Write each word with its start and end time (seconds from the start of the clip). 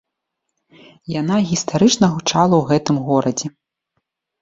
Яна 1.21 1.37
гістарычна 1.51 2.05
гучала 2.17 2.51
ў 2.57 2.63
гэтым 2.73 2.95
горадзе. 3.11 3.47